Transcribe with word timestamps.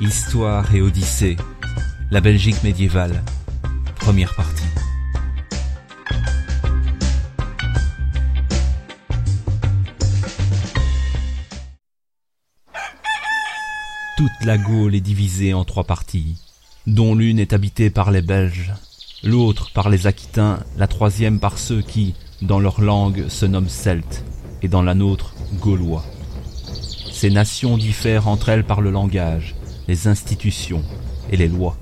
Histoire 0.00 0.74
et 0.74 0.82
Odyssée. 0.82 1.36
La 2.10 2.20
Belgique 2.20 2.64
médiévale. 2.64 3.22
Première 3.94 4.34
partie. 4.34 4.64
Toute 14.16 14.44
la 14.44 14.58
Gaule 14.58 14.96
est 14.96 15.00
divisée 15.00 15.54
en 15.54 15.64
trois 15.64 15.84
parties, 15.84 16.38
dont 16.88 17.14
l'une 17.14 17.38
est 17.38 17.52
habitée 17.52 17.90
par 17.90 18.10
les 18.10 18.22
Belges, 18.22 18.72
l'autre 19.22 19.70
par 19.72 19.90
les 19.90 20.08
Aquitains, 20.08 20.58
la 20.76 20.88
troisième 20.88 21.38
par 21.38 21.56
ceux 21.56 21.82
qui, 21.82 22.14
dans 22.42 22.58
leur 22.58 22.80
langue, 22.80 23.28
se 23.28 23.46
nomment 23.46 23.68
Celtes, 23.68 24.24
et 24.60 24.66
dans 24.66 24.82
la 24.82 24.94
nôtre, 24.94 25.34
Gaulois. 25.60 26.04
Ces 27.12 27.30
nations 27.30 27.78
diffèrent 27.78 28.26
entre 28.26 28.48
elles 28.48 28.64
par 28.64 28.80
le 28.80 28.90
langage, 28.90 29.54
les 29.88 30.08
institutions 30.08 30.82
et 31.30 31.36
les 31.36 31.48
lois. 31.48 31.76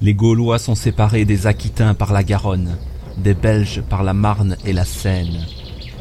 Les 0.00 0.14
Gaulois 0.14 0.58
sont 0.58 0.74
séparés 0.74 1.24
des 1.24 1.46
Aquitains 1.46 1.94
par 1.94 2.12
la 2.12 2.22
Garonne, 2.22 2.76
des 3.16 3.34
Belges 3.34 3.82
par 3.82 4.02
la 4.02 4.12
Marne 4.12 4.56
et 4.64 4.72
la 4.72 4.84
Seine. 4.84 5.46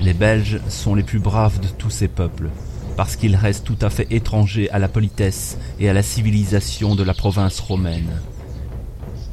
Les 0.01 0.13
Belges 0.13 0.59
sont 0.67 0.95
les 0.95 1.03
plus 1.03 1.19
braves 1.19 1.59
de 1.59 1.67
tous 1.67 1.89
ces 1.89 2.07
peuples, 2.07 2.49
parce 2.97 3.15
qu'ils 3.15 3.35
restent 3.35 3.63
tout 3.63 3.77
à 3.81 3.89
fait 3.89 4.07
étrangers 4.11 4.69
à 4.69 4.79
la 4.79 4.89
politesse 4.89 5.57
et 5.79 5.89
à 5.89 5.93
la 5.93 6.03
civilisation 6.03 6.95
de 6.95 7.03
la 7.03 7.13
province 7.13 7.59
romaine. 7.59 8.19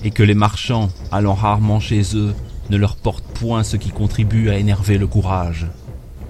Et 0.04 0.10
que 0.10 0.22
les 0.22 0.34
marchands, 0.34 0.90
allant 1.10 1.34
rarement 1.34 1.80
chez 1.80 2.02
eux, 2.14 2.34
ne 2.70 2.76
leur 2.76 2.96
portent 2.96 3.26
point 3.34 3.64
ce 3.64 3.76
qui 3.76 3.90
contribue 3.90 4.50
à 4.50 4.58
énerver 4.58 4.98
le 4.98 5.06
courage. 5.06 5.66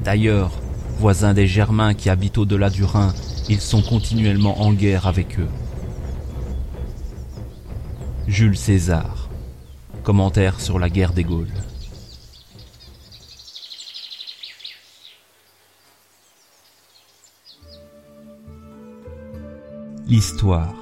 D'ailleurs, 0.03 0.51
voisins 0.99 1.35
des 1.35 1.47
Germains 1.47 1.95
qui 1.95 2.09
habitent 2.09 2.39
au-delà 2.39 2.71
du 2.71 2.85
Rhin, 2.85 3.13
ils 3.49 3.61
sont 3.61 3.83
continuellement 3.83 4.63
en 4.63 4.73
guerre 4.73 5.07
avec 5.07 5.39
eux. 5.39 5.49
Jules 8.33 8.57
César. 8.57 9.29
Commentaire 10.05 10.59
sur 10.59 10.79
la 10.79 10.89
guerre 10.89 11.13
des 11.13 11.23
Gaules. 11.23 11.53
L'histoire. 20.07 20.73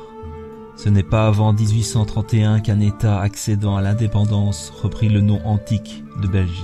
Ce 0.76 0.88
n'est 0.88 1.02
pas 1.02 1.26
avant 1.26 1.52
1831 1.52 2.60
qu'un 2.60 2.78
État 2.78 3.20
accédant 3.20 3.76
à 3.76 3.82
l'indépendance 3.82 4.70
reprit 4.70 5.08
le 5.08 5.20
nom 5.20 5.44
antique 5.44 6.04
de 6.22 6.28
Belgique. 6.28 6.54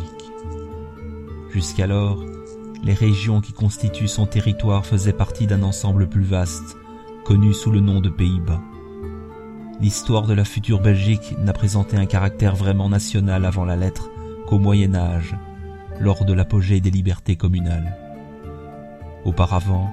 Jusqu'alors, 1.50 2.24
les 2.84 2.94
régions 2.94 3.40
qui 3.40 3.52
constituent 3.52 4.06
son 4.06 4.26
territoire 4.26 4.86
faisaient 4.86 5.12
partie 5.12 5.48
d'un 5.48 5.64
ensemble 5.64 6.08
plus 6.08 6.22
vaste, 6.22 6.76
connu 7.24 7.54
sous 7.54 7.72
le 7.72 7.80
nom 7.80 8.00
de 8.00 8.08
Pays-Bas. 8.08 8.62
L'histoire 9.78 10.26
de 10.26 10.32
la 10.32 10.46
future 10.46 10.80
Belgique 10.80 11.36
n'a 11.38 11.52
présenté 11.52 11.98
un 11.98 12.06
caractère 12.06 12.56
vraiment 12.56 12.88
national 12.88 13.44
avant 13.44 13.66
la 13.66 13.76
lettre 13.76 14.08
qu'au 14.46 14.58
Moyen 14.58 14.94
Âge, 14.94 15.36
lors 16.00 16.24
de 16.24 16.32
l'apogée 16.32 16.80
des 16.80 16.90
libertés 16.90 17.36
communales. 17.36 17.94
Auparavant, 19.26 19.90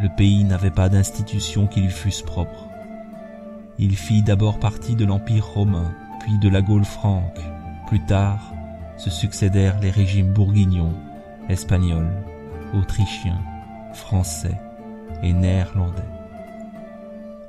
le 0.00 0.08
pays 0.16 0.44
n'avait 0.44 0.70
pas 0.70 0.88
d'institutions 0.88 1.66
qui 1.66 1.80
lui 1.80 1.90
fussent 1.90 2.22
propres. 2.22 2.68
Il 3.78 3.96
fit 3.96 4.22
d'abord 4.22 4.60
partie 4.60 4.94
de 4.94 5.04
l'Empire 5.04 5.46
romain, 5.46 5.92
puis 6.20 6.38
de 6.38 6.48
la 6.48 6.62
Gaule 6.62 6.84
franque. 6.84 7.40
Plus 7.88 8.04
tard, 8.06 8.52
se 8.96 9.10
succédèrent 9.10 9.80
les 9.80 9.90
régimes 9.90 10.32
bourguignons, 10.32 10.94
espagnols, 11.48 12.12
autrichiens, 12.74 13.42
français 13.92 14.60
et 15.24 15.32
néerlandais 15.32 16.15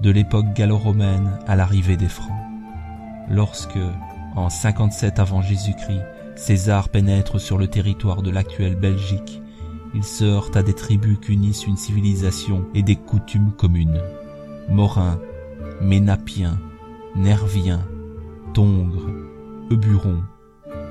de 0.01 0.11
l'époque 0.11 0.53
gallo-romaine 0.53 1.39
à 1.47 1.55
l'arrivée 1.55 1.97
des 1.97 2.07
Francs. 2.07 2.37
Lorsque, 3.29 3.79
en 4.35 4.49
57 4.49 5.19
avant 5.19 5.41
Jésus-Christ, 5.41 6.03
César 6.35 6.89
pénètre 6.89 7.41
sur 7.41 7.57
le 7.57 7.67
territoire 7.67 8.21
de 8.21 8.29
l'actuelle 8.29 8.75
Belgique, 8.75 9.41
il 9.95 10.03
se 10.03 10.23
heurte 10.23 10.55
à 10.55 10.63
des 10.63 10.73
tribus 10.73 11.17
qu'unissent 11.19 11.65
une 11.65 11.77
civilisation 11.77 12.65
et 12.75 12.83
des 12.83 12.95
coutumes 12.95 13.51
communes. 13.53 14.01
Morins, 14.69 15.19
Ménapiens, 15.81 16.59
Nerviens, 17.15 17.81
Tongres, 18.53 19.09
Eburons, 19.71 20.23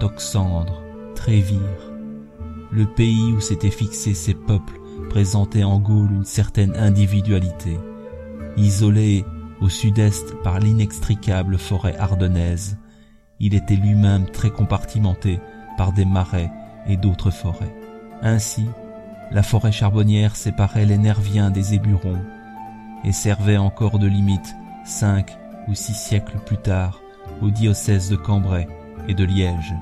Toxandres, 0.00 0.82
Trévires. 1.14 1.92
Le 2.72 2.86
pays 2.86 3.32
où 3.32 3.40
s'étaient 3.40 3.70
fixés 3.70 4.14
ces 4.14 4.34
peuples 4.34 4.80
présentait 5.08 5.64
en 5.64 5.78
Gaule 5.78 6.10
une 6.10 6.24
certaine 6.24 6.74
individualité 6.74 7.78
Isolé 8.56 9.24
au 9.60 9.68
sud-est 9.68 10.34
par 10.42 10.58
l'inextricable 10.60 11.58
forêt 11.58 11.96
ardennaise, 11.98 12.78
il 13.38 13.54
était 13.54 13.76
lui-même 13.76 14.26
très 14.26 14.50
compartimenté 14.50 15.40
par 15.76 15.92
des 15.92 16.06
marais 16.06 16.50
et 16.86 16.96
d'autres 16.96 17.30
forêts. 17.30 17.74
Ainsi, 18.22 18.66
la 19.30 19.42
forêt 19.42 19.72
charbonnière 19.72 20.36
séparait 20.36 20.86
les 20.86 20.96
Nerviens 20.96 21.50
des 21.50 21.74
Éburons 21.74 22.22
et 23.04 23.12
servait 23.12 23.58
encore 23.58 23.98
de 23.98 24.06
limite 24.06 24.54
cinq 24.84 25.36
ou 25.68 25.74
six 25.74 25.94
siècles 25.94 26.38
plus 26.46 26.58
tard 26.58 27.00
aux 27.42 27.50
diocèses 27.50 28.08
de 28.08 28.16
Cambrai 28.16 28.68
et 29.08 29.14
de 29.14 29.24
Liège. 29.24 29.74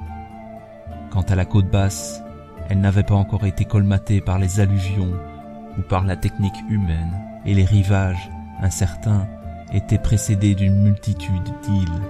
Quant 1.10 1.22
à 1.22 1.36
la 1.36 1.44
côte 1.44 1.70
basse, 1.70 2.22
elle 2.68 2.80
n'avait 2.80 3.04
pas 3.04 3.14
encore 3.14 3.46
été 3.46 3.64
colmatée 3.64 4.20
par 4.20 4.38
les 4.38 4.58
alluvions 4.58 5.12
ou 5.78 5.82
par 5.82 6.04
la 6.04 6.16
technique 6.16 6.58
humaine, 6.68 7.20
et 7.46 7.54
les 7.54 7.64
rivages 7.64 8.30
incertain, 8.60 9.26
était 9.72 9.98
précédé 9.98 10.54
d'une 10.54 10.82
multitude 10.82 11.52
d'îles. 11.62 12.02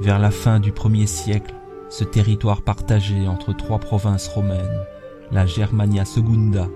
Vers 0.00 0.18
la 0.18 0.30
fin 0.30 0.60
du 0.60 0.72
premier 0.72 1.06
siècle, 1.06 1.54
ce 1.88 2.04
territoire 2.04 2.62
partagé 2.62 3.26
entre 3.28 3.52
trois 3.52 3.78
provinces 3.78 4.28
romaines, 4.28 4.84
la 5.30 5.46
Germania 5.46 6.04
Secunda, 6.04 6.68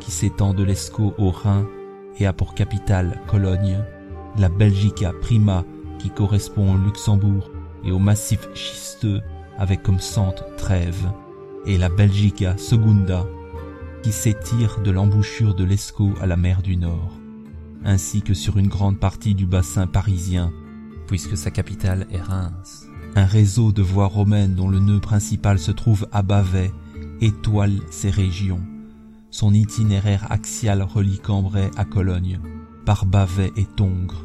qui 0.00 0.10
s'étend 0.10 0.54
de 0.54 0.62
l'Escaut 0.62 1.14
au 1.18 1.30
Rhin 1.30 1.66
et 2.18 2.26
a 2.26 2.32
pour 2.32 2.54
capitale 2.54 3.20
Cologne, 3.26 3.78
la 4.38 4.48
Belgica 4.48 5.12
Prima, 5.20 5.64
qui 5.98 6.10
correspond 6.10 6.74
au 6.74 6.78
Luxembourg 6.78 7.50
et 7.84 7.92
au 7.92 7.98
massif 7.98 8.48
schisteux 8.54 9.20
avec 9.58 9.82
comme 9.82 10.00
centre 10.00 10.44
Trèves, 10.56 11.10
et 11.66 11.78
la 11.78 11.88
Belgica 11.88 12.56
Secunda, 12.58 13.26
qui 14.06 14.12
s'étire 14.12 14.82
de 14.84 14.92
l'embouchure 14.92 15.56
de 15.56 15.64
l'Escaut 15.64 16.14
à 16.20 16.26
la 16.26 16.36
mer 16.36 16.62
du 16.62 16.76
Nord, 16.76 17.18
ainsi 17.84 18.22
que 18.22 18.34
sur 18.34 18.56
une 18.56 18.68
grande 18.68 19.00
partie 19.00 19.34
du 19.34 19.46
bassin 19.46 19.88
parisien, 19.88 20.52
puisque 21.08 21.36
sa 21.36 21.50
capitale 21.50 22.06
est 22.12 22.20
Reims. 22.20 22.86
Un 23.16 23.24
réseau 23.24 23.72
de 23.72 23.82
voies 23.82 24.06
romaines 24.06 24.54
dont 24.54 24.68
le 24.68 24.78
nœud 24.78 25.00
principal 25.00 25.58
se 25.58 25.72
trouve 25.72 26.06
à 26.12 26.22
Bavay 26.22 26.70
étoile 27.20 27.80
ces 27.90 28.10
régions. 28.10 28.60
Son 29.32 29.52
itinéraire 29.52 30.30
axial 30.30 30.82
relie 30.82 31.18
Cambrai 31.18 31.68
à 31.76 31.84
Cologne, 31.84 32.38
par 32.84 33.06
Bavay 33.06 33.50
et 33.56 33.66
Tongres. 33.66 34.24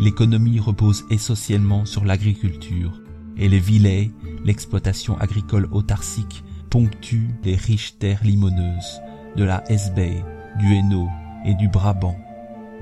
L'économie 0.00 0.60
repose 0.60 1.04
essentiellement 1.10 1.84
sur 1.84 2.06
l'agriculture, 2.06 3.02
et 3.36 3.50
les 3.50 3.60
villets, 3.60 4.12
l'exploitation 4.46 5.18
agricole 5.18 5.68
autarcique, 5.72 6.42
ponctue 6.74 7.28
les 7.44 7.54
riches 7.54 8.00
terres 8.00 8.24
limoneuses 8.24 9.00
de 9.36 9.44
la 9.44 9.62
Hesbaye, 9.70 10.24
du 10.58 10.74
Hainaut 10.74 11.08
et 11.44 11.54
du 11.54 11.68
Brabant. 11.68 12.16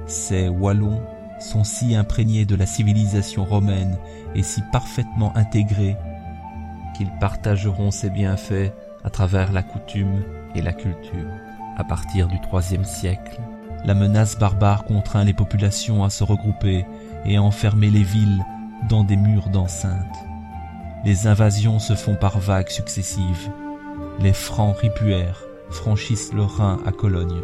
Ces 0.07 0.49
Wallons 0.49 1.03
sont 1.39 1.63
si 1.63 1.95
imprégnés 1.95 2.47
de 2.47 2.55
la 2.55 2.65
civilisation 2.65 3.45
romaine 3.45 3.99
et 4.35 4.43
si 4.43 4.63
parfaitement 4.73 5.37
intégrés 5.37 5.99
qu'ils 6.97 7.13
partageront 7.21 7.91
ses 7.91 8.09
bienfaits 8.09 8.73
à 9.05 9.11
travers 9.11 9.53
la 9.53 9.63
coutume 9.63 10.23
et 10.55 10.63
la 10.63 10.73
culture. 10.73 11.29
À 11.77 11.85
partir 11.85 12.29
du 12.29 12.37
IIIe 12.37 12.87
siècle, 12.87 13.43
la 13.85 13.93
menace 13.93 14.39
barbare 14.39 14.85
contraint 14.85 15.25
les 15.25 15.35
populations 15.35 16.03
à 16.03 16.09
se 16.09 16.25
regrouper 16.25 16.87
et 17.27 17.37
à 17.37 17.43
enfermer 17.43 17.91
les 17.91 18.05
villes 18.05 18.43
dans 18.89 19.05
des 19.05 19.17
murs 19.17 19.51
d'enceinte. 19.51 20.17
Les 21.05 21.27
invasions 21.27 21.79
se 21.79 21.95
font 21.95 22.15
par 22.15 22.39
vagues 22.39 22.71
successives 22.71 23.51
les 24.23 24.33
Francs 24.33 24.77
ripuaires 24.79 25.43
franchissent 25.71 26.33
le 26.33 26.43
Rhin 26.43 26.79
à 26.87 26.93
Cologne. 26.93 27.41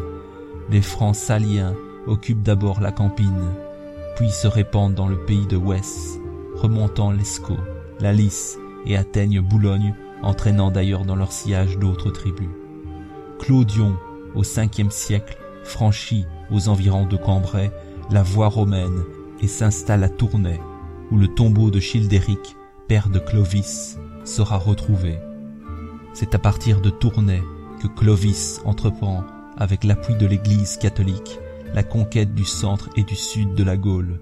Les 0.70 0.82
Francs 0.82 1.16
saliens 1.16 1.74
occupent 2.06 2.42
d'abord 2.42 2.80
la 2.80 2.92
Campine, 2.92 3.52
puis 4.14 4.30
se 4.30 4.46
répandent 4.46 4.94
dans 4.94 5.08
le 5.08 5.18
pays 5.24 5.46
de 5.46 5.56
Wes, 5.56 6.20
remontant 6.54 7.10
l'Escaut, 7.10 7.58
la 7.98 8.12
Lys 8.12 8.58
et 8.86 8.96
atteignent 8.96 9.40
Boulogne, 9.40 9.94
entraînant 10.22 10.70
d'ailleurs 10.70 11.04
dans 11.04 11.16
leur 11.16 11.32
sillage 11.32 11.78
d'autres 11.78 12.10
tribus. 12.10 12.48
Clodion, 13.40 13.96
au 14.36 14.42
Ve 14.42 14.90
siècle, 14.90 15.36
franchit 15.64 16.26
aux 16.50 16.68
environs 16.68 17.06
de 17.06 17.16
Cambrai 17.16 17.72
la 18.10 18.22
voie 18.22 18.48
romaine 18.48 19.02
et 19.40 19.48
s'installe 19.48 20.04
à 20.04 20.08
Tournai, 20.08 20.60
où 21.10 21.16
le 21.16 21.26
tombeau 21.26 21.70
de 21.72 21.80
Childéric, 21.80 22.56
père 22.86 23.08
de 23.08 23.18
Clovis, 23.18 23.98
sera 24.24 24.58
retrouvé. 24.58 25.18
C'est 26.20 26.34
à 26.34 26.38
partir 26.40 26.80
de 26.80 26.90
Tournai 26.90 27.44
que 27.80 27.86
Clovis 27.86 28.60
entreprend, 28.64 29.22
avec 29.56 29.84
l'appui 29.84 30.16
de 30.16 30.26
l'Église 30.26 30.76
catholique, 30.76 31.38
la 31.72 31.84
conquête 31.84 32.34
du 32.34 32.44
centre 32.44 32.90
et 32.96 33.04
du 33.04 33.14
sud 33.14 33.54
de 33.54 33.62
la 33.62 33.76
Gaule. 33.76 34.20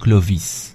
Clovis, 0.00 0.74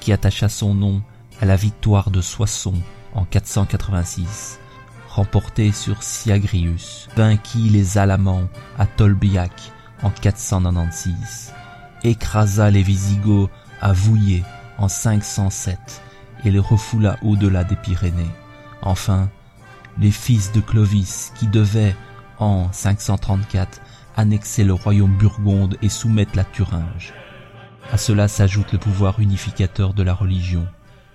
qui 0.00 0.12
attacha 0.12 0.50
son 0.50 0.74
nom 0.74 1.00
à 1.40 1.46
la 1.46 1.56
victoire 1.56 2.10
de 2.10 2.20
Soissons 2.20 2.82
en 3.14 3.24
486, 3.24 4.60
remporté 5.08 5.72
sur 5.72 6.02
Siagrius, 6.02 7.08
vainquit 7.16 7.70
les 7.70 7.96
Alamans 7.96 8.50
à 8.76 8.84
Tolbiac 8.84 9.72
en 10.02 10.10
496, 10.10 11.52
écrasa 12.04 12.70
les 12.70 12.82
Visigoths 12.82 13.50
à 13.80 13.92
Vouillé 13.92 14.44
en 14.78 14.88
507 14.88 16.02
et 16.44 16.50
les 16.50 16.58
refoula 16.58 17.16
au-delà 17.22 17.64
des 17.64 17.76
Pyrénées. 17.76 18.30
Enfin, 18.82 19.30
les 19.98 20.10
fils 20.10 20.52
de 20.52 20.60
Clovis 20.60 21.32
qui 21.36 21.46
devaient, 21.46 21.96
en 22.38 22.70
534, 22.72 23.80
annexer 24.16 24.64
le 24.64 24.74
royaume 24.74 25.16
burgonde 25.16 25.78
et 25.82 25.88
soumettre 25.88 26.36
la 26.36 26.44
Thuringe. 26.44 27.12
À 27.92 27.98
cela 27.98 28.28
s'ajoute 28.28 28.72
le 28.72 28.78
pouvoir 28.78 29.20
unificateur 29.20 29.94
de 29.94 30.02
la 30.02 30.14
religion. 30.14 30.66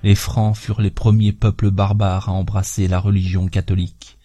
Les 0.03 0.15
Francs 0.15 0.55
furent 0.55 0.81
les 0.81 0.91
premiers 0.91 1.33
peuples 1.33 1.69
barbares 1.69 2.29
à 2.29 2.31
embrasser 2.31 2.87
la 2.87 2.99
religion 2.99 3.47
catholique. 3.47 4.17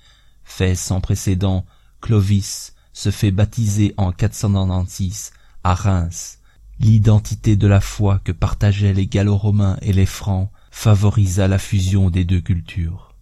Fait 0.45 0.75
sans 0.75 1.01
précédent, 1.01 1.67
Clovis 2.01 2.76
se 2.97 3.11
fait 3.11 3.31
baptiser 3.31 3.93
en 3.99 4.11
496 4.11 5.33
à 5.65 5.75
Reims. 5.75 6.39
L'identité 6.81 7.55
de 7.55 7.67
la 7.67 7.83
foi 7.83 8.21
que 8.25 8.33
partageaient 8.33 8.95
les 8.95 9.07
Gallo-Romains 9.07 9.77
et 9.83 9.93
les 9.93 10.07
Francs 10.07 10.49
favorisa 10.71 11.47
la 11.47 11.59
fusion 11.59 12.09
des 12.09 12.25
deux 12.25 12.41
cultures. 12.41 13.15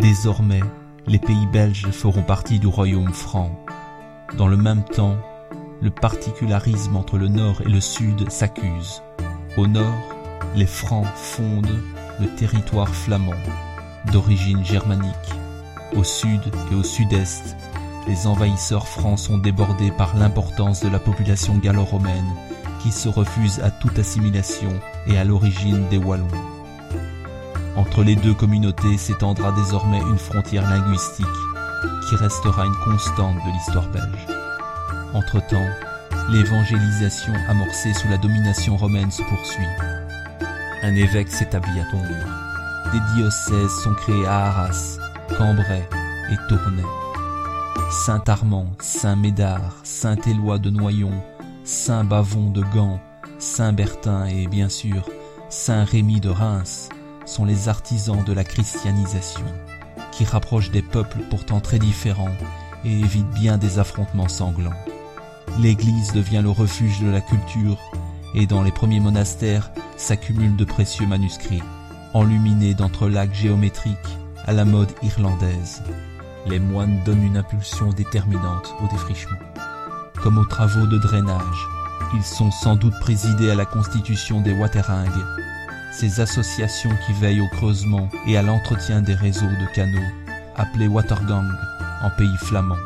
Désormais, 0.00 0.62
les 1.06 1.18
pays 1.18 1.46
belges 1.52 1.90
feront 1.90 2.22
partie 2.22 2.58
du 2.58 2.66
royaume 2.66 3.12
franc. 3.12 3.62
Dans 4.38 4.48
le 4.48 4.56
même 4.56 4.84
temps, 4.84 5.18
le 5.82 5.90
particularisme 5.90 6.96
entre 6.96 7.18
le 7.18 7.28
nord 7.28 7.60
et 7.60 7.68
le 7.68 7.82
sud 7.82 8.30
s'accuse. 8.30 9.02
Au 9.58 9.66
nord, 9.66 10.02
les 10.56 10.66
Francs 10.66 11.06
fondent 11.14 11.82
le 12.20 12.34
territoire 12.36 12.88
flamand, 12.88 13.34
d'origine 14.10 14.64
germanique. 14.64 15.34
Au 15.96 16.02
sud 16.02 16.40
et 16.72 16.74
au 16.74 16.82
sud-est, 16.82 17.56
les 18.08 18.26
envahisseurs 18.26 18.88
francs 18.88 19.18
sont 19.18 19.38
débordés 19.38 19.92
par 19.92 20.16
l'importance 20.16 20.82
de 20.82 20.88
la 20.88 20.98
population 20.98 21.56
gallo-romaine 21.56 22.34
qui 22.82 22.90
se 22.90 23.08
refuse 23.08 23.60
à 23.60 23.70
toute 23.70 23.98
assimilation 23.98 24.72
et 25.06 25.16
à 25.16 25.24
l'origine 25.24 25.88
des 25.88 25.98
Wallons. 25.98 26.26
Entre 27.76 28.02
les 28.02 28.16
deux 28.16 28.34
communautés 28.34 28.98
s'étendra 28.98 29.52
désormais 29.52 30.00
une 30.00 30.18
frontière 30.18 30.68
linguistique 30.68 31.26
qui 32.08 32.16
restera 32.16 32.66
une 32.66 32.76
constante 32.84 33.36
de 33.36 33.52
l'histoire 33.52 33.88
belge. 33.88 34.26
Entre-temps, 35.14 35.70
l'évangélisation 36.30 37.32
amorcée 37.48 37.94
sous 37.94 38.08
la 38.08 38.18
domination 38.18 38.76
romaine 38.76 39.10
se 39.10 39.22
poursuit. 39.22 39.64
Un 40.82 40.94
évêque 40.94 41.30
s'établit 41.30 41.80
à 41.80 41.90
Tondre. 41.90 42.92
Des 42.92 43.00
diocèses 43.14 43.82
sont 43.82 43.94
créés 43.94 44.26
à 44.26 44.46
Arras, 44.46 44.98
Cambrai 45.38 45.88
et 46.30 46.36
Tournai. 46.48 46.82
Saint-Armand, 47.90 48.68
Saint-Médard, 48.80 49.80
Saint-Éloi 49.82 50.58
de 50.58 50.70
Noyon, 50.70 51.10
Saint-Bavon 51.64 52.50
de 52.50 52.62
Gand, 52.62 53.00
Saint-Bertin 53.38 54.26
et 54.26 54.46
bien 54.46 54.68
sûr 54.68 55.08
Saint-Rémy 55.48 56.20
de 56.20 56.28
Reims 56.28 56.88
sont 57.26 57.44
les 57.44 57.68
artisans 57.68 58.22
de 58.22 58.32
la 58.32 58.44
christianisation, 58.44 59.44
qui 60.12 60.24
rapprochent 60.24 60.70
des 60.70 60.82
peuples 60.82 61.22
pourtant 61.30 61.60
très 61.60 61.80
différents 61.80 62.36
et 62.84 63.00
évitent 63.00 63.30
bien 63.30 63.58
des 63.58 63.80
affrontements 63.80 64.28
sanglants. 64.28 64.70
L'église 65.58 66.12
devient 66.12 66.42
le 66.42 66.50
refuge 66.50 67.00
de 67.00 67.10
la 67.10 67.20
culture 67.20 67.78
et 68.34 68.46
dans 68.46 68.62
les 68.62 68.72
premiers 68.72 69.00
monastères 69.00 69.72
s'accumulent 69.96 70.56
de 70.56 70.64
précieux 70.64 71.06
manuscrits, 71.06 71.62
enluminés 72.12 72.74
d'entrelacs 72.74 73.34
géométriques 73.34 74.18
à 74.46 74.52
la 74.52 74.64
mode 74.64 74.92
irlandaise. 75.02 75.82
Les 76.46 76.58
moines 76.58 77.00
donnent 77.04 77.24
une 77.24 77.36
impulsion 77.36 77.90
déterminante 77.90 78.74
au 78.82 78.88
défrichement. 78.92 79.38
Comme 80.22 80.38
aux 80.38 80.44
travaux 80.44 80.86
de 80.86 80.98
drainage, 80.98 81.68
ils 82.14 82.22
sont 82.22 82.50
sans 82.50 82.76
doute 82.76 82.98
présidés 83.00 83.50
à 83.50 83.54
la 83.54 83.64
constitution 83.64 84.40
des 84.40 84.52
waterringues, 84.52 85.24
ces 85.92 86.20
associations 86.20 86.94
qui 87.06 87.12
veillent 87.14 87.40
au 87.40 87.48
creusement 87.48 88.08
et 88.26 88.36
à 88.36 88.42
l'entretien 88.42 89.00
des 89.00 89.14
réseaux 89.14 89.46
de 89.46 89.74
canaux, 89.74 89.98
appelés 90.56 90.88
watergang 90.88 91.48
en 92.02 92.10
pays 92.10 92.36
flamand. 92.38 92.76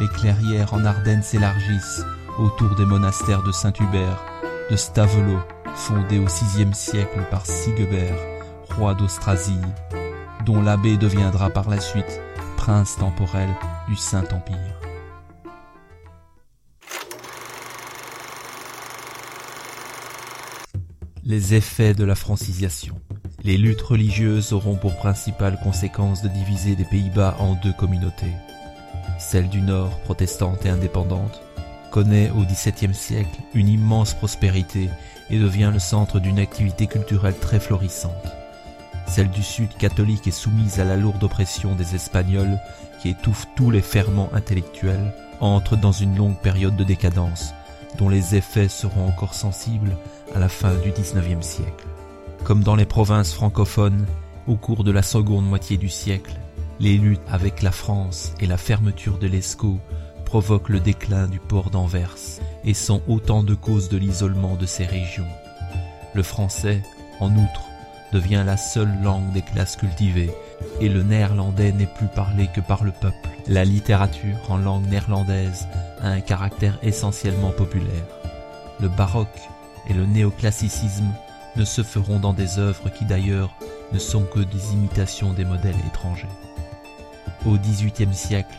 Les 0.00 0.08
clairières 0.08 0.74
en 0.74 0.84
Ardennes 0.84 1.22
s'élargissent 1.22 2.04
autour 2.38 2.74
des 2.76 2.84
monastères 2.84 3.42
de 3.42 3.52
Saint-Hubert, 3.52 4.22
de 4.70 4.76
Stavelot, 4.76 5.40
fondés 5.74 6.18
au 6.18 6.26
VIe 6.26 6.74
siècle 6.74 7.20
par 7.30 7.46
Sigebert, 7.46 8.16
roi 8.76 8.94
d'Austrasie, 8.94 9.60
dont 10.44 10.62
l'abbé 10.62 10.96
deviendra 10.96 11.50
par 11.50 11.68
la 11.68 11.80
suite 11.80 12.20
prince 12.56 12.96
temporel 12.96 13.48
du 13.88 13.96
Saint-Empire. 13.96 14.56
Les 21.24 21.54
effets 21.54 21.94
de 21.94 22.04
la 22.04 22.14
francisation. 22.14 23.00
Les 23.42 23.56
luttes 23.56 23.82
religieuses 23.82 24.52
auront 24.52 24.76
pour 24.76 24.96
principale 24.96 25.58
conséquence 25.62 26.22
de 26.22 26.28
diviser 26.28 26.76
les 26.76 26.84
Pays-Bas 26.84 27.36
en 27.38 27.54
deux 27.54 27.72
communautés. 27.72 28.32
Celle 29.18 29.48
du 29.48 29.60
Nord, 29.60 30.00
protestante 30.00 30.64
et 30.66 30.70
indépendante, 30.70 31.42
connaît 31.90 32.30
au 32.30 32.44
XVIIe 32.44 32.94
siècle 32.94 33.40
une 33.54 33.68
immense 33.68 34.14
prospérité 34.14 34.88
et 35.30 35.38
devient 35.38 35.70
le 35.72 35.78
centre 35.78 36.20
d'une 36.20 36.38
activité 36.38 36.86
culturelle 36.86 37.38
très 37.38 37.60
florissante. 37.60 38.43
Celle 39.06 39.30
du 39.30 39.42
Sud, 39.42 39.76
catholique, 39.76 40.26
est 40.26 40.32
soumise 40.32 40.80
à 40.80 40.84
la 40.84 40.96
lourde 40.96 41.22
oppression 41.22 41.74
des 41.74 41.94
Espagnols 41.94 42.58
qui 43.00 43.10
étouffent 43.10 43.46
tous 43.56 43.70
les 43.70 43.82
ferments 43.82 44.30
intellectuels, 44.32 45.12
entre 45.40 45.76
dans 45.76 45.92
une 45.92 46.16
longue 46.16 46.38
période 46.38 46.76
de 46.76 46.84
décadence, 46.84 47.54
dont 47.98 48.08
les 48.08 48.34
effets 48.34 48.68
seront 48.68 49.06
encore 49.06 49.34
sensibles 49.34 49.96
à 50.34 50.38
la 50.38 50.48
fin 50.48 50.74
du 50.76 50.90
XIXe 50.90 51.46
siècle. 51.46 51.86
Comme 52.44 52.62
dans 52.62 52.76
les 52.76 52.86
provinces 52.86 53.32
francophones, 53.32 54.06
au 54.46 54.56
cours 54.56 54.84
de 54.84 54.90
la 54.90 55.02
seconde 55.02 55.46
moitié 55.46 55.76
du 55.76 55.88
siècle, 55.88 56.34
les 56.80 56.96
luttes 56.96 57.20
avec 57.28 57.62
la 57.62 57.70
France 57.70 58.32
et 58.40 58.46
la 58.46 58.56
fermeture 58.56 59.18
de 59.18 59.26
l'Escaut 59.26 59.78
provoquent 60.24 60.70
le 60.70 60.80
déclin 60.80 61.28
du 61.28 61.38
port 61.38 61.70
d'Anvers 61.70 62.16
et 62.64 62.74
sont 62.74 63.02
autant 63.06 63.42
de 63.42 63.54
causes 63.54 63.88
de 63.88 63.96
l'isolement 63.96 64.56
de 64.56 64.66
ces 64.66 64.84
régions. 64.84 65.28
Le 66.14 66.22
français, 66.22 66.82
en 67.20 67.30
outre, 67.32 67.62
devient 68.14 68.44
la 68.46 68.56
seule 68.56 69.02
langue 69.02 69.32
des 69.32 69.42
classes 69.42 69.74
cultivées 69.74 70.30
et 70.80 70.88
le 70.88 71.02
néerlandais 71.02 71.72
n'est 71.72 71.86
plus 71.86 72.06
parlé 72.06 72.48
que 72.54 72.60
par 72.60 72.84
le 72.84 72.92
peuple. 72.92 73.28
La 73.48 73.64
littérature 73.64 74.38
en 74.48 74.56
langue 74.56 74.86
néerlandaise 74.88 75.66
a 76.00 76.10
un 76.10 76.20
caractère 76.20 76.78
essentiellement 76.82 77.50
populaire. 77.50 78.06
Le 78.80 78.88
baroque 78.88 79.40
et 79.90 79.94
le 79.94 80.06
néoclassicisme 80.06 81.10
ne 81.56 81.64
se 81.64 81.82
feront 81.82 82.20
dans 82.20 82.32
des 82.32 82.60
œuvres 82.60 82.88
qui 82.88 83.04
d'ailleurs 83.04 83.52
ne 83.92 83.98
sont 83.98 84.22
que 84.22 84.40
des 84.40 84.72
imitations 84.72 85.32
des 85.32 85.44
modèles 85.44 85.74
étrangers. 85.88 86.28
Au 87.44 87.58
XVIIIe 87.58 88.14
siècle, 88.14 88.56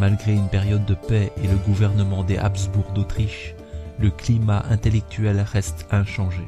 malgré 0.00 0.32
une 0.32 0.48
période 0.48 0.84
de 0.84 0.94
paix 0.94 1.32
et 1.42 1.46
le 1.46 1.56
gouvernement 1.56 2.24
des 2.24 2.38
Habsbourg 2.38 2.90
d'Autriche, 2.92 3.54
le 4.00 4.10
climat 4.10 4.64
intellectuel 4.68 5.40
reste 5.40 5.86
inchangé. 5.92 6.46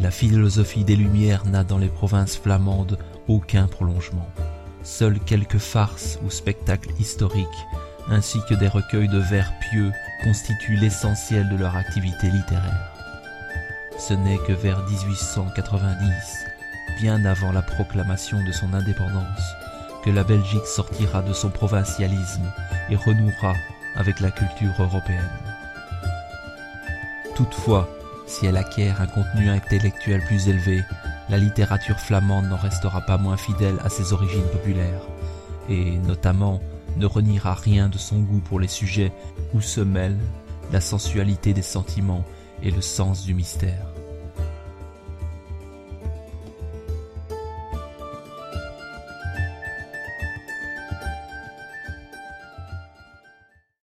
La 0.00 0.12
philosophie 0.12 0.84
des 0.84 0.94
Lumières 0.94 1.44
n'a 1.44 1.64
dans 1.64 1.78
les 1.78 1.88
provinces 1.88 2.36
flamandes 2.36 2.98
aucun 3.26 3.66
prolongement. 3.66 4.28
Seuls 4.84 5.18
quelques 5.18 5.58
farces 5.58 6.20
ou 6.24 6.30
spectacles 6.30 6.92
historiques, 7.00 7.46
ainsi 8.08 8.38
que 8.48 8.54
des 8.54 8.68
recueils 8.68 9.08
de 9.08 9.18
vers 9.18 9.52
pieux, 9.58 9.90
constituent 10.22 10.76
l'essentiel 10.76 11.48
de 11.48 11.56
leur 11.56 11.74
activité 11.74 12.30
littéraire. 12.30 12.92
Ce 13.98 14.14
n'est 14.14 14.38
que 14.38 14.52
vers 14.52 14.86
1890, 14.86 15.98
bien 17.00 17.24
avant 17.24 17.50
la 17.50 17.62
proclamation 17.62 18.38
de 18.44 18.52
son 18.52 18.72
indépendance, 18.74 19.42
que 20.04 20.10
la 20.10 20.22
Belgique 20.22 20.66
sortira 20.66 21.22
de 21.22 21.32
son 21.32 21.50
provincialisme 21.50 22.52
et 22.88 22.94
renouera 22.94 23.54
avec 23.96 24.20
la 24.20 24.30
culture 24.30 24.74
européenne. 24.78 25.28
Toutefois, 27.34 27.88
si 28.28 28.46
elle 28.46 28.56
acquiert 28.56 29.00
un 29.00 29.06
contenu 29.06 29.48
intellectuel 29.48 30.22
plus 30.26 30.48
élevé, 30.48 30.82
la 31.28 31.38
littérature 31.38 31.98
flamande 31.98 32.46
n'en 32.46 32.56
restera 32.56 33.00
pas 33.00 33.16
moins 33.16 33.36
fidèle 33.36 33.76
à 33.82 33.88
ses 33.88 34.12
origines 34.12 34.48
populaires, 34.52 35.02
et 35.68 35.96
notamment 35.98 36.60
ne 36.96 37.06
reniera 37.06 37.54
rien 37.54 37.88
de 37.88 37.98
son 37.98 38.18
goût 38.18 38.40
pour 38.40 38.60
les 38.60 38.68
sujets 38.68 39.12
où 39.54 39.60
se 39.60 39.80
mêlent 39.80 40.18
la 40.72 40.80
sensualité 40.80 41.54
des 41.54 41.62
sentiments 41.62 42.24
et 42.62 42.70
le 42.70 42.82
sens 42.82 43.24
du 43.24 43.34
mystère. 43.34 43.87